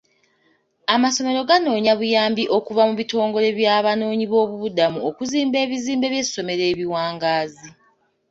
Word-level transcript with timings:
Amasomero 0.93 1.41
ganoonya 1.49 1.93
buyambi 1.99 2.43
okuva 2.57 2.81
mu 2.89 2.93
bitongole 2.99 3.47
by'Abanoonyiboobubudamu 3.57 4.99
okuzimba 5.09 5.57
ebizimbe 5.65 6.05
by'essomero 6.13 6.63
ebiwangaazi. 6.71 7.69